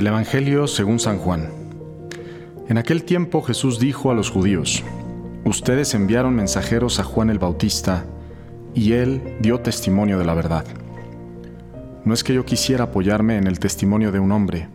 Del 0.00 0.06
Evangelio 0.06 0.66
según 0.66 0.98
San 0.98 1.18
Juan. 1.18 1.50
En 2.70 2.78
aquel 2.78 3.04
tiempo 3.04 3.42
Jesús 3.42 3.78
dijo 3.78 4.10
a 4.10 4.14
los 4.14 4.30
judíos, 4.30 4.82
Ustedes 5.44 5.92
enviaron 5.92 6.34
mensajeros 6.34 6.98
a 6.98 7.04
Juan 7.04 7.28
el 7.28 7.38
Bautista, 7.38 8.06
y 8.74 8.92
él 8.92 9.36
dio 9.40 9.60
testimonio 9.60 10.18
de 10.18 10.24
la 10.24 10.32
verdad. 10.32 10.64
No 12.06 12.14
es 12.14 12.24
que 12.24 12.32
yo 12.32 12.46
quisiera 12.46 12.84
apoyarme 12.84 13.36
en 13.36 13.46
el 13.46 13.58
testimonio 13.58 14.10
de 14.10 14.20
un 14.20 14.32
hombre. 14.32 14.70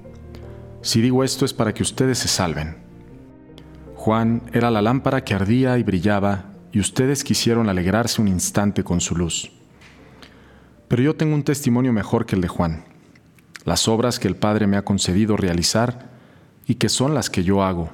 Si 0.84 1.02
digo 1.02 1.24
esto 1.24 1.44
es 1.44 1.54
para 1.56 1.74
que 1.74 1.82
ustedes 1.82 2.20
se 2.20 2.28
salven. 2.28 2.76
Juan 3.96 4.44
era 4.54 4.70
la 4.70 4.84
lámpara 4.84 5.24
que 5.24 5.34
ardía 5.34 5.80
y 5.80 5.82
brillaba, 5.82 6.52
y 6.72 6.80
ustedes 6.80 7.24
quisieron 7.24 7.68
alegrarse 7.68 8.22
un 8.22 8.28
instante 8.28 8.84
con 8.84 9.02
su 9.02 9.16
luz. 9.16 9.52
Pero 10.88 11.02
yo 11.02 11.16
tengo 11.16 11.34
un 11.34 11.42
testimonio 11.42 11.94
mejor 11.94 12.28
que 12.28 12.36
el 12.36 12.42
de 12.42 12.48
Juan, 12.48 12.95
las 13.66 13.88
obras 13.88 14.20
que 14.20 14.28
el 14.28 14.36
Padre 14.36 14.68
me 14.68 14.78
ha 14.78 14.86
concedido 14.86 15.36
realizar 15.36 16.10
y 16.68 16.76
que 16.76 16.88
son 16.88 17.14
las 17.14 17.30
que 17.30 17.44
yo 17.44 17.64
hago. 17.64 17.90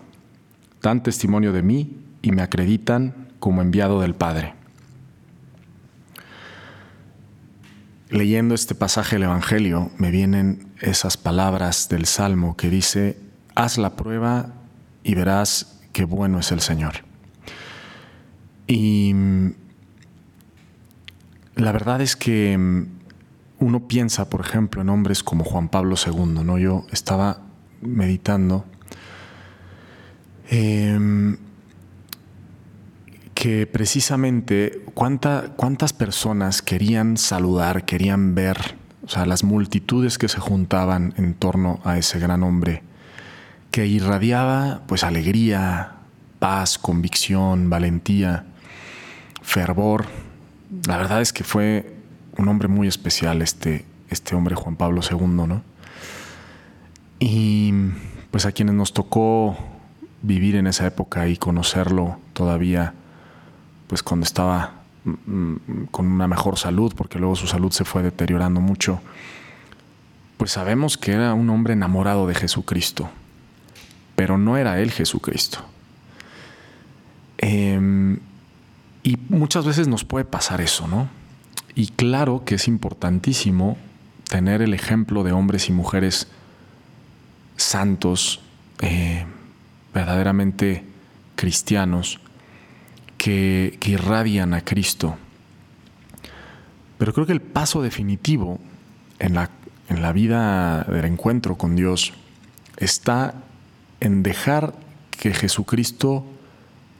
Dan 0.81 1.01
testimonio 1.01 1.53
de 1.53 1.63
mí 1.63 1.97
y 2.21 2.31
me 2.31 2.41
acreditan 2.41 3.29
como 3.39 3.61
enviado 3.61 4.01
del 4.01 4.13
Padre. 4.13 4.53
Leyendo 8.09 8.53
este 8.53 8.75
pasaje 8.75 9.15
del 9.15 9.23
Evangelio 9.23 9.89
me 9.97 10.11
vienen 10.11 10.67
esas 10.81 11.15
palabras 11.15 11.87
del 11.87 12.05
Salmo 12.05 12.57
que 12.57 12.69
dice, 12.69 13.17
haz 13.55 13.77
la 13.77 13.95
prueba 13.95 14.53
y 15.03 15.15
verás 15.15 15.79
qué 15.93 16.03
bueno 16.03 16.39
es 16.39 16.51
el 16.51 16.59
Señor. 16.59 16.95
Y 18.67 19.13
mm, 19.13 19.53
la 21.55 21.71
verdad 21.71 22.01
es 22.01 22.17
que 22.17 22.57
mm, 22.57 23.00
uno 23.61 23.87
piensa, 23.87 24.27
por 24.27 24.41
ejemplo, 24.41 24.81
en 24.81 24.89
hombres 24.89 25.23
como 25.23 25.43
Juan 25.43 25.69
Pablo 25.69 25.95
II, 25.95 26.43
¿no? 26.43 26.57
Yo 26.57 26.85
estaba 26.91 27.41
meditando 27.79 28.65
em, 30.49 31.37
que 33.35 33.67
precisamente 33.67 34.83
cuántas 34.95 35.93
personas 35.93 36.63
querían 36.63 37.17
saludar, 37.17 37.85
querían 37.85 38.33
ver, 38.33 38.75
o 39.05 39.09
sea, 39.09 39.27
las 39.27 39.43
multitudes 39.43 40.17
que 40.17 40.27
se 40.27 40.39
juntaban 40.39 41.13
en 41.17 41.35
torno 41.35 41.79
a 41.83 41.99
ese 41.99 42.19
gran 42.19 42.41
hombre, 42.41 42.81
que 43.69 43.85
irradiaba 43.85 44.81
pues 44.87 45.03
alegría, 45.03 45.97
paz, 46.39 46.79
convicción, 46.79 47.69
valentía, 47.69 48.45
fervor. 49.43 50.05
La 50.87 50.97
verdad 50.97 51.21
es 51.21 51.31
que 51.31 51.43
fue 51.43 52.00
un 52.37 52.47
hombre 52.47 52.67
muy 52.67 52.87
especial 52.87 53.41
este, 53.41 53.85
este 54.09 54.35
hombre 54.35 54.55
Juan 54.55 54.75
Pablo 54.75 55.01
II, 55.09 55.27
¿no? 55.27 55.63
Y 57.19 57.73
pues 58.31 58.45
a 58.45 58.51
quienes 58.51 58.75
nos 58.75 58.93
tocó 58.93 59.57
vivir 60.21 60.55
en 60.55 60.67
esa 60.67 60.87
época 60.87 61.27
y 61.27 61.37
conocerlo 61.37 62.17
todavía, 62.33 62.93
pues 63.87 64.03
cuando 64.03 64.23
estaba 64.23 64.73
mm, 65.03 65.11
mm, 65.11 65.85
con 65.91 66.07
una 66.07 66.27
mejor 66.27 66.57
salud, 66.57 66.93
porque 66.95 67.19
luego 67.19 67.35
su 67.35 67.47
salud 67.47 67.71
se 67.71 67.85
fue 67.85 68.03
deteriorando 68.03 68.61
mucho, 68.61 69.01
pues 70.37 70.51
sabemos 70.51 70.97
que 70.97 71.11
era 71.11 71.33
un 71.33 71.49
hombre 71.49 71.73
enamorado 71.73 72.25
de 72.27 72.35
Jesucristo, 72.35 73.09
pero 74.15 74.37
no 74.37 74.57
era 74.57 74.79
él 74.79 74.91
Jesucristo. 74.91 75.59
Em, 77.37 78.19
y 79.03 79.17
muchas 79.29 79.65
veces 79.65 79.87
nos 79.87 80.03
puede 80.03 80.25
pasar 80.25 80.61
eso, 80.61 80.87
¿no? 80.87 81.20
Y 81.75 81.87
claro 81.87 82.43
que 82.45 82.55
es 82.55 82.67
importantísimo 82.67 83.77
tener 84.29 84.61
el 84.61 84.73
ejemplo 84.73 85.23
de 85.23 85.31
hombres 85.31 85.69
y 85.69 85.71
mujeres 85.71 86.27
santos, 87.55 88.41
eh, 88.81 89.25
verdaderamente 89.93 90.83
cristianos, 91.35 92.19
que, 93.17 93.77
que 93.79 93.91
irradian 93.91 94.53
a 94.53 94.61
Cristo. 94.61 95.17
Pero 96.97 97.13
creo 97.13 97.25
que 97.25 97.33
el 97.33 97.41
paso 97.41 97.81
definitivo 97.81 98.59
en 99.19 99.33
la, 99.35 99.49
en 99.89 100.01
la 100.01 100.11
vida 100.11 100.83
del 100.83 101.05
encuentro 101.05 101.57
con 101.57 101.75
Dios 101.75 102.13
está 102.77 103.35
en 103.99 104.23
dejar 104.23 104.73
que 105.11 105.33
Jesucristo 105.33 106.25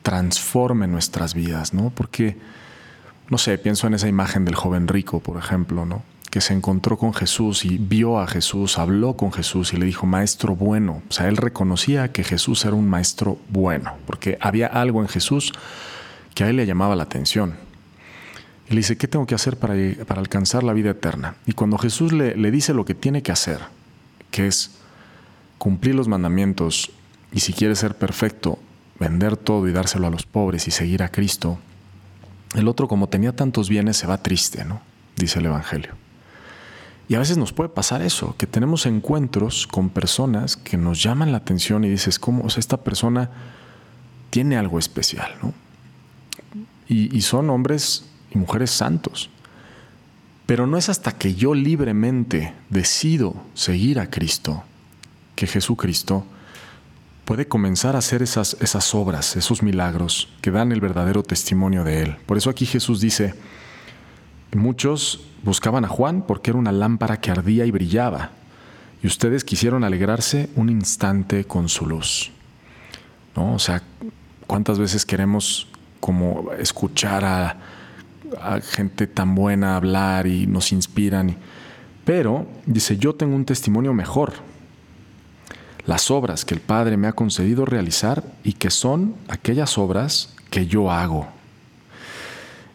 transforme 0.03 0.87
nuestras 0.87 1.33
vidas, 1.33 1.73
¿no? 1.73 1.89
Porque 1.89 2.37
no 3.31 3.39
sé, 3.39 3.57
pienso 3.57 3.87
en 3.87 3.95
esa 3.95 4.07
imagen 4.07 4.45
del 4.45 4.55
joven 4.55 4.87
rico, 4.87 5.21
por 5.21 5.37
ejemplo, 5.37 5.85
¿no? 5.85 6.03
que 6.31 6.39
se 6.39 6.53
encontró 6.53 6.97
con 6.97 7.13
Jesús 7.13 7.65
y 7.65 7.77
vio 7.77 8.19
a 8.19 8.25
Jesús, 8.25 8.77
habló 8.77 9.17
con 9.17 9.33
Jesús 9.33 9.73
y 9.73 9.77
le 9.77 9.85
dijo, 9.85 10.05
maestro 10.05 10.55
bueno. 10.55 11.03
O 11.09 11.11
sea, 11.11 11.27
él 11.27 11.35
reconocía 11.35 12.13
que 12.13 12.23
Jesús 12.23 12.63
era 12.63 12.73
un 12.73 12.89
maestro 12.89 13.37
bueno, 13.49 13.91
porque 14.05 14.37
había 14.39 14.67
algo 14.67 15.01
en 15.01 15.09
Jesús 15.09 15.51
que 16.33 16.45
a 16.45 16.49
él 16.49 16.55
le 16.55 16.65
llamaba 16.65 16.95
la 16.95 17.03
atención. 17.03 17.55
Y 18.69 18.71
le 18.71 18.77
dice, 18.77 18.97
¿qué 18.97 19.09
tengo 19.09 19.25
que 19.25 19.35
hacer 19.35 19.57
para, 19.57 19.75
para 20.07 20.21
alcanzar 20.21 20.63
la 20.63 20.71
vida 20.71 20.91
eterna? 20.91 21.35
Y 21.45 21.51
cuando 21.51 21.77
Jesús 21.77 22.13
le, 22.13 22.37
le 22.37 22.49
dice 22.49 22.73
lo 22.73 22.85
que 22.85 22.95
tiene 22.95 23.21
que 23.21 23.33
hacer, 23.33 23.59
que 24.31 24.47
es 24.47 24.71
cumplir 25.57 25.95
los 25.95 26.07
mandamientos 26.07 26.91
y 27.33 27.41
si 27.41 27.51
quiere 27.51 27.75
ser 27.75 27.95
perfecto, 27.95 28.57
vender 29.01 29.35
todo 29.35 29.67
y 29.67 29.73
dárselo 29.73 30.07
a 30.07 30.11
los 30.11 30.25
pobres 30.25 30.69
y 30.69 30.71
seguir 30.71 31.03
a 31.03 31.09
Cristo, 31.09 31.59
el 32.55 32.67
otro, 32.67 32.87
como 32.87 33.07
tenía 33.07 33.35
tantos 33.35 33.69
bienes, 33.69 33.97
se 33.97 34.07
va 34.07 34.21
triste, 34.21 34.65
¿no? 34.65 34.81
Dice 35.15 35.39
el 35.39 35.45
Evangelio. 35.45 35.95
Y 37.07 37.15
a 37.15 37.19
veces 37.19 37.37
nos 37.37 37.53
puede 37.53 37.69
pasar 37.69 38.01
eso, 38.01 38.35
que 38.37 38.47
tenemos 38.47 38.85
encuentros 38.85 39.67
con 39.67 39.89
personas 39.89 40.55
que 40.55 40.77
nos 40.77 41.01
llaman 41.01 41.31
la 41.31 41.39
atención 41.39 41.83
y 41.83 41.89
dices, 41.89 42.19
¿cómo? 42.19 42.43
O 42.43 42.49
sea, 42.49 42.59
esta 42.59 42.77
persona 42.77 43.29
tiene 44.29 44.57
algo 44.57 44.79
especial, 44.79 45.31
¿no? 45.41 45.53
Y, 46.87 47.15
y 47.15 47.21
son 47.21 47.49
hombres 47.49 48.05
y 48.33 48.37
mujeres 48.37 48.71
santos. 48.71 49.29
Pero 50.45 50.67
no 50.67 50.77
es 50.77 50.89
hasta 50.89 51.13
que 51.13 51.35
yo 51.35 51.53
libremente 51.53 52.53
decido 52.69 53.35
seguir 53.53 53.99
a 53.99 54.09
Cristo 54.09 54.63
que 55.35 55.47
Jesucristo 55.47 56.25
puede 57.25 57.47
comenzar 57.47 57.95
a 57.95 57.99
hacer 57.99 58.21
esas, 58.21 58.57
esas 58.59 58.93
obras, 58.95 59.35
esos 59.35 59.63
milagros 59.63 60.29
que 60.41 60.51
dan 60.51 60.71
el 60.71 60.81
verdadero 60.81 61.23
testimonio 61.23 61.83
de 61.83 62.03
Él. 62.03 62.17
Por 62.25 62.37
eso 62.37 62.49
aquí 62.49 62.65
Jesús 62.65 62.99
dice, 62.99 63.33
muchos 64.53 65.27
buscaban 65.43 65.85
a 65.85 65.87
Juan 65.87 66.23
porque 66.23 66.51
era 66.51 66.59
una 66.59 66.71
lámpara 66.71 67.19
que 67.19 67.31
ardía 67.31 67.65
y 67.65 67.71
brillaba, 67.71 68.31
y 69.03 69.07
ustedes 69.07 69.43
quisieron 69.43 69.83
alegrarse 69.83 70.49
un 70.55 70.69
instante 70.69 71.45
con 71.45 71.69
su 71.69 71.87
luz. 71.87 72.31
¿No? 73.35 73.53
O 73.55 73.59
sea, 73.59 73.81
¿cuántas 74.45 74.77
veces 74.77 75.05
queremos 75.05 75.67
como 75.99 76.51
escuchar 76.59 77.23
a, 77.23 77.57
a 78.41 78.59
gente 78.59 79.07
tan 79.07 79.33
buena 79.33 79.75
hablar 79.75 80.27
y 80.27 80.45
nos 80.45 80.71
inspiran? 80.71 81.37
Pero 82.03 82.45
dice, 82.65 82.97
yo 82.97 83.15
tengo 83.15 83.35
un 83.35 83.45
testimonio 83.45 83.93
mejor 83.93 84.33
las 85.85 86.11
obras 86.11 86.45
que 86.45 86.53
el 86.53 86.61
Padre 86.61 86.97
me 86.97 87.07
ha 87.07 87.13
concedido 87.13 87.65
realizar 87.65 88.23
y 88.43 88.53
que 88.53 88.69
son 88.69 89.15
aquellas 89.27 89.77
obras 89.77 90.33
que 90.49 90.67
yo 90.67 90.91
hago. 90.91 91.27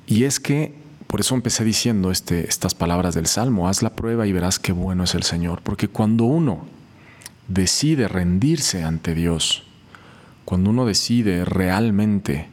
Y 0.07 0.25
es 0.25 0.41
que, 0.41 0.75
por 1.07 1.21
eso 1.21 1.35
empecé 1.35 1.65
diciendo 1.65 2.11
este, 2.11 2.49
estas 2.49 2.75
palabras 2.75 3.15
del 3.15 3.27
Salmo, 3.27 3.69
haz 3.69 3.83
la 3.83 3.95
prueba 3.95 4.27
y 4.27 4.33
verás 4.33 4.59
qué 4.59 4.73
bueno 4.73 5.05
es 5.05 5.15
el 5.15 5.23
Señor, 5.23 5.63
porque 5.63 5.89
cuando 5.89 6.25
uno 6.25 6.67
decide 7.49 8.09
rendirse 8.09 8.83
ante 8.83 9.15
Dios, 9.15 9.65
cuando 10.45 10.71
uno 10.71 10.87
decide 10.87 11.45
realmente 11.45 12.49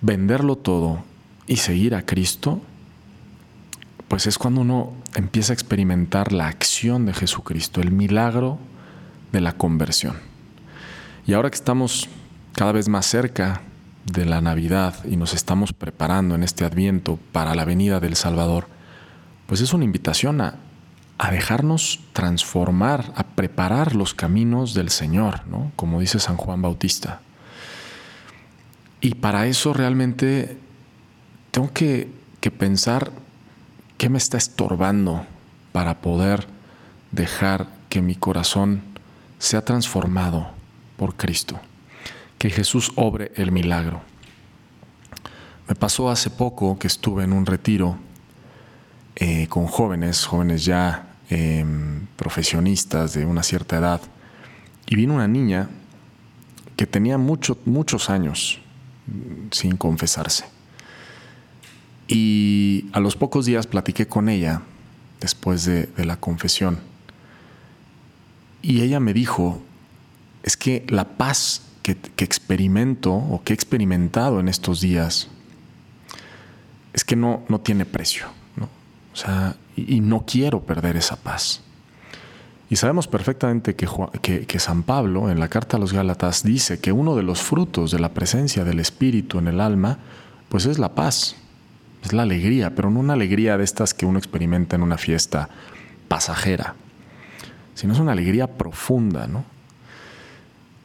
venderlo 0.00 0.56
todo 0.56 1.04
y 1.46 1.56
seguir 1.56 1.94
a 1.94 2.04
Cristo, 2.04 2.60
pues 4.08 4.26
es 4.26 4.36
cuando 4.36 4.60
uno 4.60 4.92
empieza 5.14 5.52
a 5.52 5.54
experimentar 5.54 6.32
la 6.32 6.48
acción 6.48 7.06
de 7.06 7.14
Jesucristo, 7.14 7.80
el 7.80 7.92
milagro 7.92 8.58
de 9.32 9.40
la 9.40 9.52
conversión. 9.52 10.16
Y 11.26 11.32
ahora 11.32 11.50
que 11.50 11.56
estamos 11.56 12.08
cada 12.54 12.72
vez 12.72 12.88
más 12.88 13.06
cerca 13.06 13.62
de 14.04 14.24
la 14.24 14.40
Navidad 14.40 14.94
y 15.04 15.16
nos 15.16 15.34
estamos 15.34 15.72
preparando 15.72 16.34
en 16.34 16.42
este 16.42 16.64
adviento 16.64 17.18
para 17.32 17.54
la 17.54 17.64
venida 17.64 18.00
del 18.00 18.16
Salvador, 18.16 18.66
pues 19.46 19.60
es 19.60 19.72
una 19.72 19.84
invitación 19.84 20.40
a, 20.40 20.56
dejarnos 21.30 22.00
transformar, 22.12 23.12
a 23.14 23.22
preparar 23.22 23.94
los 23.94 24.12
caminos 24.12 24.74
del 24.74 24.90
Señor, 24.90 25.46
¿no? 25.46 25.70
como 25.76 26.00
dice 26.00 26.18
San 26.18 26.36
Juan 26.36 26.62
Bautista. 26.62 27.20
Y 29.00 29.14
para 29.14 29.46
eso 29.46 29.72
realmente 29.72 30.58
tengo 31.52 31.72
que, 31.72 32.10
que 32.40 32.50
pensar 32.50 33.12
qué 33.98 34.08
me 34.08 34.18
está 34.18 34.36
estorbando 34.36 35.24
para 35.70 36.00
poder 36.00 36.48
dejar 37.12 37.68
que 37.88 38.02
mi 38.02 38.16
corazón 38.16 38.82
se 39.42 39.56
ha 39.56 39.64
transformado 39.64 40.46
por 40.96 41.16
Cristo, 41.16 41.58
que 42.38 42.48
Jesús 42.48 42.92
obre 42.94 43.32
el 43.34 43.50
milagro. 43.50 44.00
Me 45.68 45.74
pasó 45.74 46.10
hace 46.10 46.30
poco 46.30 46.78
que 46.78 46.86
estuve 46.86 47.24
en 47.24 47.32
un 47.32 47.44
retiro 47.44 47.98
eh, 49.16 49.48
con 49.48 49.66
jóvenes, 49.66 50.24
jóvenes 50.26 50.64
ya 50.64 51.16
em, 51.28 52.06
profesionistas 52.14 53.14
de 53.14 53.26
una 53.26 53.42
cierta 53.42 53.78
edad. 53.78 54.00
Y 54.86 54.94
vino 54.94 55.14
una 55.14 55.26
niña 55.26 55.68
que 56.76 56.86
tenía 56.86 57.18
muchos 57.18 58.10
años 58.10 58.60
sin 59.50 59.76
confesarse. 59.76 60.44
Y 62.06 62.86
a 62.92 63.00
los 63.00 63.16
pocos 63.16 63.46
días 63.46 63.66
platiqué 63.66 64.06
con 64.06 64.28
ella 64.28 64.62
después 65.20 65.64
de, 65.64 65.88
la 65.96 66.14
confesión. 66.14 66.91
Y 68.62 68.82
ella 68.82 69.00
me 69.00 69.12
dijo, 69.12 69.60
es 70.42 70.56
que 70.56 70.86
la 70.88 71.04
paz 71.04 71.62
que, 71.82 71.96
experimento 72.18 73.12
o 73.12 73.42
que 73.42 73.52
he 73.52 73.54
experimentado 73.54 74.40
en 74.40 74.48
estos 74.48 74.80
días 74.80 75.28
es 76.92 77.04
que 77.04 77.16
no, 77.16 77.42
no 77.48 77.60
tiene 77.60 77.84
precio. 77.84 78.26
O 79.12 79.16
sea, 79.16 79.56
y, 79.76 80.00
no 80.00 80.24
quiero 80.26 80.62
perder 80.62 80.96
esa 80.96 81.16
paz. 81.16 81.60
Y 82.70 82.76
sabemos 82.76 83.06
perfectamente 83.06 83.74
que, 83.74 83.86
que, 84.46 84.58
San 84.58 84.82
Pablo 84.82 85.30
en 85.30 85.38
la 85.38 85.48
carta 85.48 85.76
a 85.76 85.80
los 85.80 85.92
Gálatas 85.92 86.42
dice 86.42 86.80
que 86.80 86.92
uno 86.92 87.14
de 87.14 87.22
los 87.22 87.42
frutos 87.42 87.90
de 87.90 87.98
la 87.98 88.14
presencia 88.14 88.64
del 88.64 88.80
Espíritu 88.80 89.38
en 89.38 89.48
el 89.48 89.60
alma, 89.60 89.98
pues 90.48 90.64
es 90.64 90.78
la 90.78 90.94
paz, 90.94 91.36
es 92.02 92.14
la 92.14 92.22
alegría, 92.22 92.74
pero 92.74 92.90
no 92.90 93.00
una 93.00 93.12
alegría 93.12 93.58
de 93.58 93.64
estas 93.64 93.92
que 93.92 94.06
uno 94.06 94.18
experimenta 94.18 94.76
en 94.76 94.82
una 94.82 94.96
fiesta 94.96 95.50
pasajera, 96.08 96.74
sino 97.74 97.92
es 97.92 97.98
una 97.98 98.12
alegría 98.12 98.46
profunda, 98.46 99.26
¿no? 99.26 99.44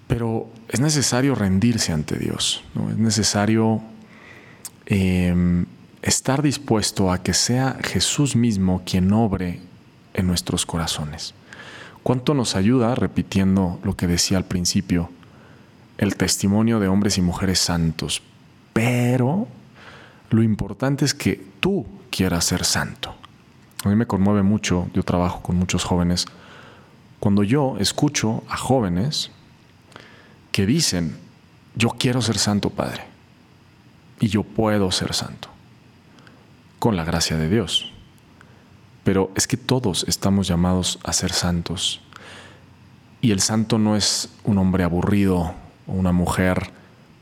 Pero 0.07 0.49
es 0.69 0.79
necesario 0.79 1.35
rendirse 1.35 1.91
ante 1.91 2.17
Dios, 2.17 2.63
¿no? 2.75 2.89
es 2.89 2.97
necesario 2.97 3.81
em, 4.85 5.65
estar 6.01 6.41
dispuesto 6.41 7.11
a 7.11 7.21
que 7.21 7.33
sea 7.33 7.77
Jesús 7.83 8.35
mismo 8.35 8.83
quien 8.85 9.11
obre 9.11 9.59
en 10.13 10.27
nuestros 10.27 10.65
corazones. 10.65 11.33
¿Cuánto 12.03 12.33
nos 12.33 12.55
ayuda, 12.55 12.95
repitiendo 12.95 13.79
lo 13.83 13.97
que 13.97 14.07
decía 14.07 14.37
al 14.37 14.45
principio, 14.45 15.09
el 15.97 16.15
testimonio 16.15 16.79
de 16.79 16.87
hombres 16.87 17.17
y 17.17 17.21
mujeres 17.21 17.59
santos? 17.59 18.21
Pero 18.71 19.47
lo 20.29 20.41
importante 20.41 21.03
es 21.03 21.13
que 21.13 21.43
tú 21.59 21.85
quieras 22.09 22.45
ser 22.45 22.63
santo. 22.63 23.13
A 23.83 23.89
mí 23.89 23.95
me 23.95 24.07
conmueve 24.07 24.41
mucho, 24.41 24.89
yo 24.93 25.03
trabajo 25.03 25.41
con 25.41 25.57
muchos 25.57 25.83
jóvenes, 25.83 26.27
cuando 27.19 27.43
yo 27.43 27.77
escucho 27.79 28.43
a 28.49 28.57
jóvenes 28.57 29.31
que 30.51 30.65
dicen, 30.65 31.17
yo 31.75 31.89
quiero 31.89 32.21
ser 32.21 32.37
santo, 32.37 32.69
Padre, 32.69 33.03
y 34.19 34.27
yo 34.27 34.43
puedo 34.43 34.91
ser 34.91 35.13
santo 35.13 35.49
con 36.79 36.95
la 36.95 37.03
gracia 37.03 37.37
de 37.37 37.49
Dios. 37.49 37.91
Pero 39.03 39.31
es 39.35 39.47
que 39.47 39.57
todos 39.57 40.05
estamos 40.07 40.47
llamados 40.47 40.99
a 41.03 41.13
ser 41.13 41.31
santos. 41.31 42.01
Y 43.21 43.31
el 43.31 43.39
santo 43.39 43.77
no 43.77 43.95
es 43.95 44.29
un 44.43 44.57
hombre 44.57 44.83
aburrido 44.83 45.53
o 45.87 45.93
una 45.93 46.11
mujer 46.11 46.71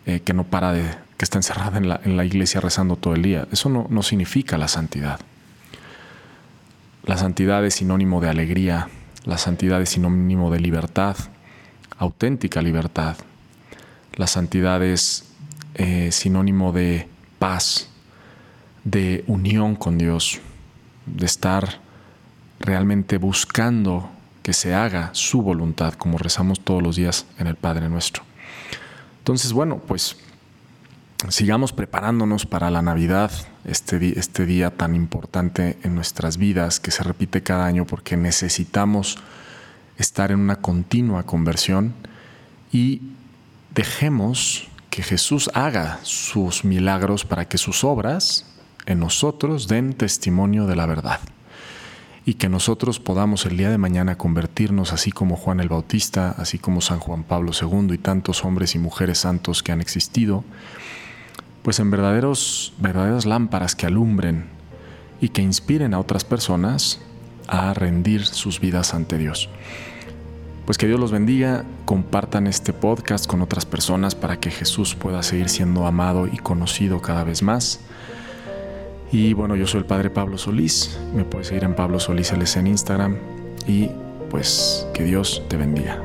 eh, 0.06 0.22
que 0.22 0.34
no 0.34 0.44
para 0.44 0.72
de, 0.72 0.84
que 1.18 1.26
está 1.26 1.38
encerrada 1.38 1.78
en 1.78 1.88
la, 1.88 2.02
en 2.04 2.18
la, 2.18 2.26
iglesia 2.26 2.60
rezando 2.60 2.96
todo 2.96 3.14
el 3.14 3.22
día. 3.22 3.48
Eso 3.52 3.70
no, 3.70 3.88
no 3.90 4.04
significa 4.04 4.58
la 4.58 4.68
santidad. 4.68 5.20
La 7.04 7.18
santidad 7.18 7.64
es 7.66 7.76
sinónimo 7.76 8.20
de 8.20 8.30
alegría, 8.30 8.90
la 9.26 9.38
santidad 9.40 9.82
es 9.82 9.90
sinónimo 9.90 10.52
de 10.52 10.60
libertad, 10.60 11.18
auténtica 11.98 12.62
libertad. 12.62 13.18
La 14.14 14.28
santidad 14.28 14.84
es 14.84 15.26
eh, 15.74 16.12
sinónimo 16.12 16.72
de 16.72 17.08
paz, 17.40 17.90
de 18.84 19.24
unión 19.28 19.76
con 19.76 19.98
Dios, 19.98 20.40
de 21.08 21.26
estar 21.26 21.80
realmente 22.60 23.18
buscando 23.18 24.10
que 24.44 24.54
se 24.54 24.76
haga 24.76 25.10
su 25.14 25.42
voluntad, 25.42 25.96
como 25.96 26.20
rezamos 26.20 26.60
todos 26.60 26.84
los 26.84 26.96
días 26.96 27.26
en 27.40 27.48
el 27.48 27.56
Padre 27.56 27.90
nuestro. 27.90 28.24
Entonces, 29.18 29.54
bueno, 29.54 29.80
pues 29.80 30.18
sigamos 31.30 31.74
preparándonos 31.74 32.46
para 32.46 32.70
la 32.70 32.82
Navidad, 32.82 33.32
este, 33.66 34.20
este 34.20 34.46
día 34.46 34.72
tan 34.72 34.96
importante 34.96 35.78
en 35.84 35.96
nuestras 35.96 36.38
vidas, 36.38 36.80
que 36.80 36.92
se 36.92 37.04
repite 37.04 37.44
cada 37.44 37.66
año 37.66 37.86
porque 37.86 38.18
necesitamos 38.18 39.18
estar 39.98 40.32
en 40.32 40.40
una 40.40 40.58
continua 40.58 41.24
conversión 41.24 41.94
y 42.72 43.02
dejemos 43.74 44.68
que 44.90 45.04
Jesús 45.04 45.50
haga 45.54 46.00
sus 46.04 46.64
milagros 46.64 47.26
para 47.26 47.46
que 47.48 47.58
sus 47.58 47.84
obras 47.84 48.46
en 48.86 49.00
nosotros 49.00 49.68
den 49.68 49.94
testimonio 49.94 50.68
de 50.68 50.76
la 50.76 50.86
verdad 50.86 51.20
y 52.26 52.36
que 52.36 52.50
nosotros 52.50 53.00
podamos 53.00 53.46
el 53.46 53.56
día 53.56 53.70
de 53.70 53.78
mañana 53.78 54.18
convertirnos 54.18 54.94
así 54.94 55.12
como 55.12 55.36
Juan 55.36 55.60
el 55.60 55.70
Bautista, 55.70 56.32
así 56.38 56.58
como 56.58 56.82
San 56.82 57.00
Juan 57.00 57.24
Pablo 57.24 57.52
II 57.60 57.94
y 57.94 57.98
tantos 58.00 58.44
hombres 58.44 58.74
y 58.74 58.80
mujeres 58.80 59.20
santos 59.20 59.62
que 59.62 59.72
han 59.72 59.80
existido, 59.80 60.44
pues 61.66 61.80
en 61.80 61.90
verdaderos, 61.90 62.74
verdaderas 62.78 63.26
lámparas 63.26 63.76
que 63.76 63.88
alumbren 63.88 64.46
y 65.20 65.30
que 65.30 65.42
inspiren 65.42 65.96
a 65.96 66.00
otras 66.00 66.24
personas 66.24 67.02
a 67.48 67.74
rendir 67.74 68.24
sus 68.24 68.60
vidas 68.60 68.94
ante 68.94 69.18
Dios. 69.18 69.50
Pues 70.68 70.78
que 70.78 70.86
Dios 70.86 71.00
los 71.00 71.12
bendiga, 71.12 71.66
compartan 71.86 72.46
este 72.46 72.72
podcast 72.72 73.26
con 73.26 73.42
otras 73.42 73.66
personas 73.66 74.14
para 74.14 74.40
que 74.40 74.52
Jesús 74.52 74.94
pueda 74.94 75.24
seguir 75.24 75.50
siendo 75.50 75.88
amado 75.88 76.28
y 76.28 76.38
conocido 76.38 77.02
cada 77.02 77.24
vez 77.24 77.42
más. 77.42 77.80
Y 79.12 79.34
bueno, 79.34 79.56
yo 79.56 79.66
soy 79.66 79.80
el 79.80 79.86
Padre 79.86 80.12
Pablo 80.12 80.38
Solís, 80.38 81.00
me 81.16 81.24
puedes 81.24 81.48
seguir 81.48 81.64
en 81.64 81.74
Pablo 81.74 82.00
Solís 82.00 82.32
en 82.32 82.68
Instagram 82.68 83.18
y 83.66 83.90
pues 84.30 84.86
que 84.94 85.04
Dios 85.04 85.42
te 85.50 85.58
bendiga. 85.58 86.05